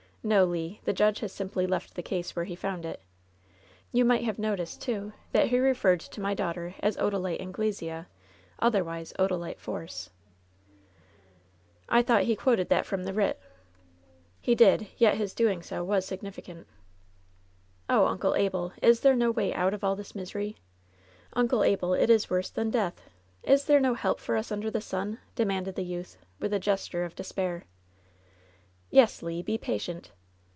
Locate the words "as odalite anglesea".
6.79-8.05